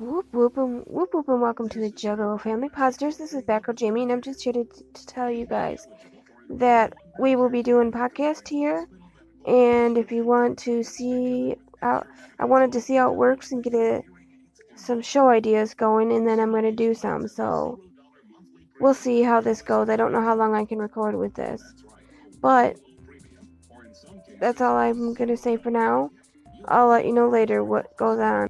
Whoop 0.00 0.32
whoop 0.32 0.56
and 0.56 0.84
whoop 0.86 1.12
whoop 1.12 1.28
and 1.28 1.40
welcome 1.40 1.68
to 1.70 1.80
the 1.80 1.90
Juggalo 1.90 2.40
Family 2.40 2.68
Positors. 2.68 3.16
This 3.16 3.32
is 3.32 3.42
Backer 3.42 3.72
Jamie 3.72 4.04
and 4.04 4.12
I'm 4.12 4.22
just 4.22 4.44
here 4.44 4.52
to, 4.52 4.64
to 4.64 5.06
tell 5.06 5.28
you 5.28 5.44
guys 5.44 5.88
that 6.50 6.94
we 7.18 7.34
will 7.34 7.48
be 7.48 7.64
doing 7.64 7.90
podcast 7.90 8.46
here 8.46 8.86
and 9.44 9.98
if 9.98 10.12
you 10.12 10.24
want 10.24 10.56
to 10.60 10.84
see 10.84 11.56
out, 11.82 12.06
I 12.38 12.44
wanted 12.44 12.70
to 12.74 12.80
see 12.80 12.94
how 12.94 13.10
it 13.10 13.16
works 13.16 13.50
and 13.50 13.60
get 13.60 13.74
a, 13.74 14.02
some 14.76 15.02
show 15.02 15.30
ideas 15.30 15.74
going 15.74 16.12
and 16.12 16.24
then 16.24 16.38
I'm 16.38 16.52
gonna 16.52 16.70
do 16.70 16.94
some 16.94 17.26
so 17.26 17.80
we'll 18.80 18.94
see 18.94 19.22
how 19.22 19.40
this 19.40 19.62
goes. 19.62 19.88
I 19.88 19.96
don't 19.96 20.12
know 20.12 20.22
how 20.22 20.36
long 20.36 20.54
I 20.54 20.64
can 20.64 20.78
record 20.78 21.16
with 21.16 21.34
this. 21.34 21.60
But 22.40 22.78
that's 24.38 24.60
all 24.60 24.76
I'm 24.76 25.12
gonna 25.14 25.36
say 25.36 25.56
for 25.56 25.72
now. 25.72 26.12
I'll 26.66 26.86
let 26.86 27.04
you 27.04 27.12
know 27.12 27.28
later 27.28 27.64
what 27.64 27.96
goes 27.96 28.20
on. 28.20 28.48